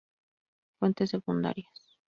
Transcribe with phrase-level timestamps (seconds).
[0.79, 1.93] Fuentes secundarias